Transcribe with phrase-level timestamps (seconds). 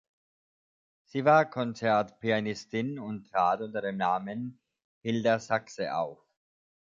[1.05, 4.59] Sie war Konzertpianistin und trat unter dem Namen
[5.01, 6.17] Hilda Saxe auf.